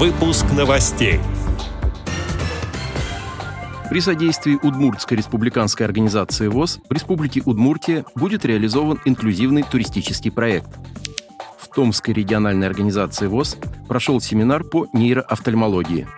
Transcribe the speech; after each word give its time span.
Выпуск 0.00 0.46
новостей. 0.56 1.20
При 3.90 4.00
содействии 4.00 4.54
Удмуртской 4.54 5.18
республиканской 5.18 5.84
организации 5.84 6.48
ВОЗ 6.48 6.80
в 6.88 6.90
Республике 6.94 7.42
Удмуртия 7.44 8.06
будет 8.14 8.46
реализован 8.46 8.98
инклюзивный 9.04 9.62
туристический 9.62 10.32
проект. 10.32 10.70
В 11.58 11.68
Томской 11.68 12.14
региональной 12.14 12.66
организации 12.66 13.26
ВОЗ 13.26 13.58
прошел 13.88 14.22
семинар 14.22 14.64
по 14.64 14.86
нейроофтальмологии. 14.94 16.08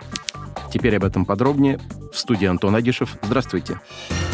Теперь 0.71 0.95
об 0.95 1.03
этом 1.03 1.25
подробнее. 1.25 1.77
В 2.13 2.17
студии 2.17 2.47
Антон 2.47 2.75
Агишев. 2.75 3.17
Здравствуйте. 3.21 3.81
Здравствуйте. 4.05 4.32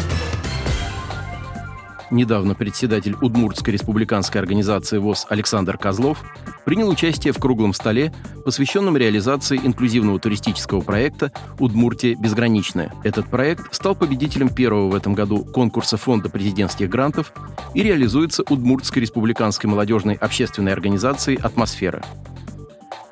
Недавно 2.10 2.56
председатель 2.56 3.14
Удмуртской 3.20 3.72
республиканской 3.72 4.40
организации 4.40 4.98
ВОЗ 4.98 5.26
Александр 5.28 5.78
Козлов 5.78 6.24
принял 6.64 6.88
участие 6.88 7.32
в 7.32 7.38
круглом 7.38 7.72
столе, 7.72 8.12
посвященном 8.44 8.96
реализации 8.96 9.56
инклюзивного 9.62 10.18
туристического 10.18 10.80
проекта 10.80 11.32
«Удмуртия 11.60 12.16
безграничная». 12.16 12.92
Этот 13.04 13.28
проект 13.28 13.72
стал 13.72 13.94
победителем 13.94 14.48
первого 14.48 14.90
в 14.90 14.94
этом 14.96 15.14
году 15.14 15.44
конкурса 15.44 15.96
Фонда 15.96 16.28
президентских 16.28 16.88
грантов 16.88 17.32
и 17.74 17.82
реализуется 17.84 18.42
Удмуртской 18.48 19.02
республиканской 19.02 19.70
молодежной 19.70 20.14
общественной 20.14 20.72
организацией 20.72 21.38
«Атмосфера». 21.40 22.02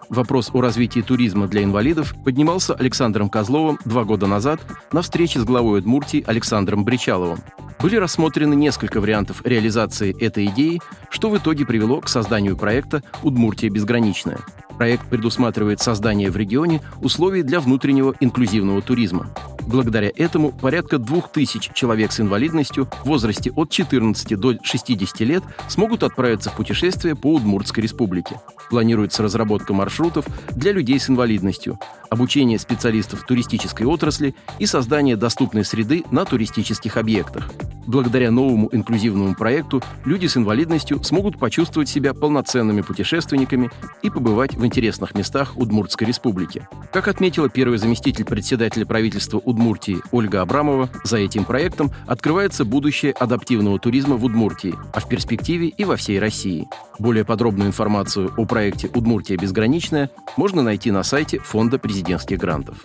Вопрос 0.09 0.51
о 0.55 0.61
развитии 0.61 1.01
туризма 1.01 1.47
для 1.47 1.63
инвалидов 1.63 2.15
поднимался 2.25 2.75
Александром 2.75 3.29
Козловым 3.29 3.79
два 3.85 4.05
года 4.05 4.27
назад 4.27 4.61
на 4.91 5.03
встрече 5.03 5.39
с 5.39 5.45
главой 5.45 5.81
Удмуртии 5.81 6.25
Александром 6.27 6.85
Бричаловым– 6.85 7.39
были 7.81 7.97
рассмотрены 7.97 8.55
несколько 8.55 9.01
вариантов 9.01 9.43
реализации 9.45 10.17
этой 10.21 10.47
идеи, 10.47 10.81
что 11.11 11.31
в 11.31 11.39
итоге 11.39 11.65
привело 11.65 12.01
к 12.01 12.09
созданию 12.09 12.57
проекта 12.57 13.03
«Удмуртия 13.23 13.71
безграничная». 13.71 14.39
Проект 14.77 15.09
предусматривает 15.09 15.81
создание 15.81 16.31
в 16.31 16.37
регионе 16.37 16.81
условий 17.03 17.43
для 17.43 17.59
внутреннего 17.59 18.15
инклюзивного 18.21 18.81
туризма. 18.81 19.29
Благодаря 19.67 20.11
этому 20.17 20.53
порядка 20.53 20.99
2000 20.99 21.73
человек 21.75 22.13
с 22.13 22.21
инвалидностью 22.21 22.89
в 23.03 23.07
возрасте 23.07 23.51
от 23.51 23.71
14 23.71 24.39
до 24.39 24.55
60 24.63 25.21
лет 25.21 25.43
смогут 25.69 26.05
отправиться 26.05 26.51
в 26.51 26.55
путешествие 26.57 27.17
по 27.17 27.35
Удмуртской 27.35 27.83
республике. 27.83 28.37
Планируется 28.71 29.23
разработка 29.23 29.73
маршрутов 29.73 30.27
для 30.51 30.73
людей 30.73 31.01
с 31.01 31.09
инвалидностью, 31.09 31.79
обучение 32.11 32.59
специалистов 32.59 33.25
туристической 33.25 33.87
отрасли 33.87 34.35
и 34.59 34.67
создание 34.67 35.17
доступной 35.17 35.65
среды 35.65 36.05
на 36.11 36.25
туристических 36.25 36.97
объектах. 36.97 37.51
Благодаря 37.89 38.31
новому 38.31 38.69
инклюзивному 38.71 39.35
проекту 39.35 39.83
люди 40.05 40.27
с 40.27 40.37
инвалидностью 40.37 41.03
смогут 41.03 41.39
почувствовать 41.39 41.89
себя 41.89 42.13
полноценными 42.13 42.83
путешественниками 42.83 43.71
и 44.03 44.11
побывать 44.11 44.53
в 44.53 44.67
интересных 44.67 45.15
местах 45.15 45.57
Удмуртской 45.57 46.07
республики. 46.07 46.69
Как 46.93 47.09
отметила 47.09 47.49
первый 47.49 47.79
заместитель 47.79 48.27
председателя 48.27 48.85
правительства 48.85 49.39
Удмуртии 49.39 50.03
Ольга 50.13 50.43
Абрамова, 50.43 50.91
за 51.03 51.17
этим 51.17 51.47
проектом 51.47 51.91
открывается 52.07 52.67
будущее 52.67 53.13
адаптивного 53.13 53.79
туризма 53.79 54.17
в 54.17 54.25
Удмуртии, 54.27 54.75
а 54.93 55.01
в 55.01 55.09
перспективе 55.09 55.69
и 55.69 55.85
во 55.87 55.97
всей 55.97 56.19
России. 56.19 56.69
Более 56.99 57.25
подробную 57.25 57.69
информацию 57.69 58.31
о 58.37 58.45
проекте 58.45 58.91
«Удмуртия 58.95 59.39
безграничная» 59.39 60.11
можно 60.37 60.61
найти 60.61 60.91
на 60.91 61.03
сайте 61.03 61.39
Фонда 61.39 61.79
президентских 61.79 62.37
грантов 62.37 62.85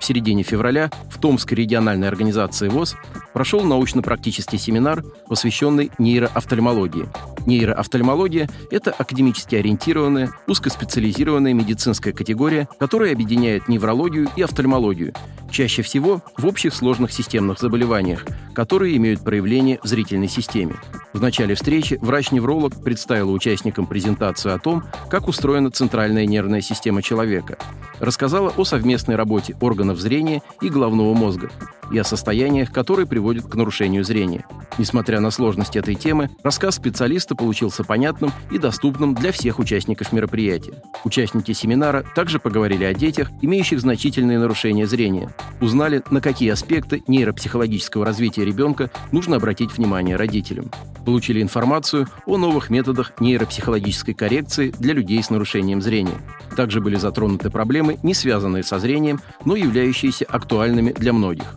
в 0.00 0.04
середине 0.04 0.42
февраля 0.42 0.90
в 1.10 1.20
Томской 1.20 1.56
региональной 1.58 2.08
организации 2.08 2.68
ВОЗ 2.68 2.96
прошел 3.32 3.62
научно-практический 3.62 4.58
семинар, 4.58 5.04
посвященный 5.28 5.90
нейроофтальмологии. 5.98 7.08
Нейроофтальмология– 7.46 8.48
это 8.70 8.90
академически 8.90 9.54
ориентированная, 9.56 10.30
узкоспециализированная 10.46 11.52
медицинская 11.54 12.12
категория, 12.12 12.68
которая 12.78 13.12
объединяет 13.12 13.68
неврологию 13.68 14.28
и 14.36 14.42
офтальмологию, 14.42 15.14
чаще 15.50 15.82
всего 15.82 16.22
в 16.36 16.46
общих 16.46 16.74
сложных 16.74 17.12
системных 17.12 17.58
заболеваниях, 17.58 18.24
которые 18.54 18.96
имеют 18.96 19.22
проявление 19.22 19.78
в 19.82 19.86
зрительной 19.86 20.28
системе. 20.28 20.76
В 21.12 21.20
начале 21.20 21.54
встречи 21.54 21.98
врач-невролог 22.00 22.82
представил 22.82 23.32
участникам 23.32 23.86
презентацию 23.86 24.54
о 24.54 24.58
том, 24.58 24.84
как 25.08 25.28
устроена 25.28 25.70
центральная 25.70 26.26
нервная 26.26 26.60
система 26.60 27.02
человека. 27.02 27.58
Рассказала 27.98 28.52
о 28.56 28.64
совместной 28.64 29.16
работе 29.16 29.56
органов 29.60 29.98
зрения 29.98 30.42
и 30.60 30.68
головного 30.68 31.14
мозга 31.14 31.50
и 31.90 31.98
о 31.98 32.04
состояниях, 32.04 32.72
которые 32.72 33.06
приводят 33.06 33.46
к 33.46 33.54
нарушению 33.54 34.04
зрения. 34.04 34.44
Несмотря 34.78 35.20
на 35.20 35.30
сложность 35.30 35.76
этой 35.76 35.94
темы, 35.94 36.30
рассказ 36.42 36.76
специалиста 36.76 37.34
получился 37.34 37.84
понятным 37.84 38.32
и 38.50 38.58
доступным 38.58 39.14
для 39.14 39.32
всех 39.32 39.58
участников 39.58 40.12
мероприятия. 40.12 40.82
Участники 41.04 41.52
семинара 41.52 42.04
также 42.14 42.38
поговорили 42.38 42.84
о 42.84 42.94
детях, 42.94 43.30
имеющих 43.42 43.80
значительные 43.80 44.38
нарушения 44.38 44.86
зрения, 44.86 45.34
узнали, 45.60 46.02
на 46.10 46.20
какие 46.20 46.50
аспекты 46.50 47.02
нейропсихологического 47.06 48.04
развития 48.04 48.44
ребенка 48.44 48.90
нужно 49.12 49.36
обратить 49.36 49.76
внимание 49.76 50.16
родителям 50.16 50.70
получили 51.04 51.42
информацию 51.42 52.06
о 52.26 52.36
новых 52.36 52.70
методах 52.70 53.12
нейропсихологической 53.20 54.14
коррекции 54.14 54.72
для 54.78 54.94
людей 54.94 55.22
с 55.22 55.30
нарушением 55.30 55.82
зрения. 55.82 56.18
Также 56.56 56.80
были 56.80 56.96
затронуты 56.96 57.50
проблемы, 57.50 57.98
не 58.02 58.14
связанные 58.14 58.62
со 58.62 58.78
зрением, 58.78 59.20
но 59.44 59.56
являющиеся 59.56 60.24
актуальными 60.26 60.92
для 60.92 61.12
многих. 61.12 61.56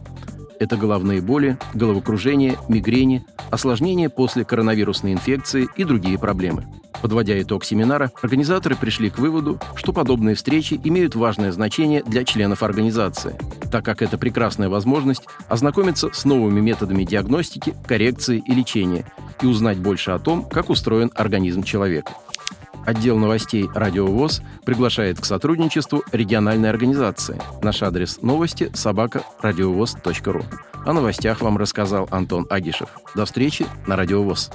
Это 0.60 0.78
головные 0.78 1.22
боли, 1.22 1.58
головокружение, 1.74 2.58
мигрени, 2.70 3.26
осложнения 3.52 4.10
после 4.10 4.46
коронавирусной 4.46 5.12
инфекции 5.12 5.68
и 5.76 5.84
другие 5.84 6.18
проблемы. 6.18 6.66
Подводя 7.02 7.42
итог 7.42 7.66
семинара, 7.66 8.12
организаторы 8.22 8.76
пришли 8.76 9.10
к 9.10 9.20
выводу, 9.20 9.60
что 9.76 9.92
подобные 9.92 10.36
встречи 10.36 10.80
имеют 10.84 11.16
важное 11.16 11.52
значение 11.52 12.02
для 12.04 12.24
членов 12.24 12.64
организации, 12.64 13.36
так 13.74 13.84
как 13.84 14.04
это 14.04 14.20
прекрасная 14.20 14.70
возможность 14.70 15.24
ознакомиться 15.50 16.12
с 16.14 16.26
новыми 16.26 16.62
методами 16.62 17.06
диагностики, 17.06 17.74
коррекции 17.88 18.44
и 18.46 18.54
лечения 18.54 19.04
и 19.42 19.48
узнать 19.48 19.80
больше 19.80 20.12
о 20.12 20.20
том, 20.20 20.48
как 20.48 20.70
устроен 20.70 21.10
организм 21.16 21.64
человека. 21.64 22.14
Отдел 22.86 23.18
новостей 23.18 23.68
«Радио 23.74 24.06
ВОЗ» 24.06 24.44
приглашает 24.64 25.20
к 25.20 25.26
сотрудничеству 25.26 26.04
региональной 26.12 26.70
организации. 26.70 27.42
Наш 27.64 27.82
адрес 27.82 28.22
новости– 28.22 28.70
собака 28.76 29.24
радиовоз.ру. 29.42 30.44
О 30.86 30.94
новостях 30.94 31.42
вам 31.42 31.58
рассказал 31.58 32.08
Антон 32.12 32.46
Агишев. 32.52 32.90
До 33.16 33.26
встречи 33.26 33.66
на 33.88 33.96
«Радио 33.96 34.22
ВОЗ». 34.22 34.52